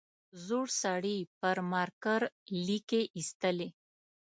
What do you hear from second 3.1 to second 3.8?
ایستلې.